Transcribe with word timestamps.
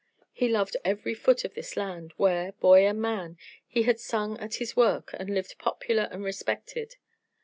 He 0.33 0.47
loved 0.49 0.77
every 0.83 1.13
foot 1.13 1.45
of 1.45 1.53
this 1.53 1.77
land, 1.77 2.13
where, 2.17 2.53
boy 2.53 2.87
and 2.87 2.99
man, 2.99 3.37
he 3.67 3.83
had 3.83 3.99
sung 3.99 4.35
at 4.39 4.55
his 4.55 4.75
work 4.75 5.11
and 5.13 5.29
lived 5.29 5.59
popular 5.59 6.09
and 6.11 6.23
respected. 6.23 6.95